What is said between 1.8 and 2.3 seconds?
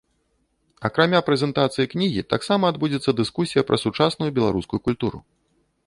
кнігі